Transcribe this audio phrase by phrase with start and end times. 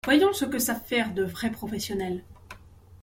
[0.07, 2.23] Voyons ce que savent faire de vrais professionnels.